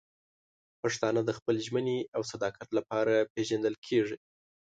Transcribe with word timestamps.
پښتانه 0.81 1.21
د 1.25 1.29
خپل 1.37 1.55
ژمنې 1.65 1.99
او 2.15 2.21
صداقت 2.31 2.69
لپاره 2.77 3.27
پېژندل 3.33 3.75
کېږي. 3.87 4.17